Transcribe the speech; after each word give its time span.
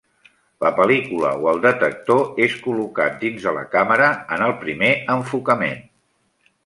La 0.65 0.69
pel·lícula 0.77 1.33
o 1.43 1.49
el 1.51 1.59
detector 1.65 2.41
és 2.45 2.55
col·locat 2.63 3.21
dins 3.25 3.45
de 3.49 3.53
la 3.59 3.67
càmera 3.77 4.09
en 4.37 4.47
el 4.47 4.57
primer 4.65 4.91
enfocament. 5.19 5.85